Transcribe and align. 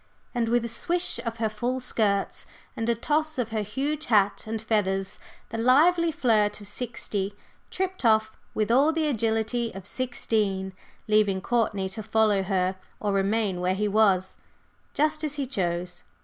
And 0.33 0.49
with 0.49 0.65
a 0.65 0.67
swish 0.67 1.19
of 1.27 1.37
her 1.37 1.47
full 1.47 1.79
skirts 1.79 2.47
and 2.75 2.89
a 2.89 2.95
toss 2.95 3.37
of 3.37 3.49
her 3.49 3.61
huge 3.61 4.05
hat 4.07 4.45
and 4.47 4.59
feathers, 4.59 5.19
the 5.49 5.59
lively 5.59 6.11
flirt 6.11 6.59
of 6.59 6.67
sixty 6.67 7.35
tripped 7.69 8.03
off 8.03 8.31
with 8.55 8.71
all 8.71 8.91
the 8.91 9.07
agility 9.07 9.71
of 9.75 9.85
sixteen, 9.85 10.73
leaving 11.07 11.39
Courtney 11.39 11.87
to 11.89 12.01
follow 12.01 12.41
her 12.41 12.77
or 12.99 13.13
remain 13.13 13.61
where 13.61 13.75
he 13.75 13.87
was, 13.87 14.37
just 14.95 15.23
as 15.23 15.35
he 15.35 15.45
chose. 15.45 16.01